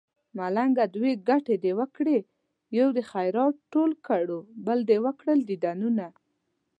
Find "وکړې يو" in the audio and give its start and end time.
1.79-2.87